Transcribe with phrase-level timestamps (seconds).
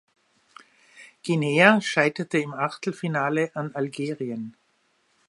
[1.21, 4.57] Guinea scheiterte im Achtelfinale an Algerien.